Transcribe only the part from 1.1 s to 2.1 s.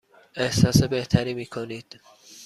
می کنید؟